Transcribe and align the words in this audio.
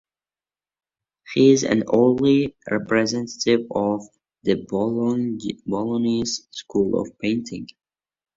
He 1.35 1.51
is 1.51 1.63
an 1.63 1.83
early 1.93 2.57
representative 2.71 3.67
of 3.69 4.01
the 4.41 4.65
Bolognese 4.67 6.41
school 6.49 6.99
of 6.99 7.19
painting. 7.19 7.67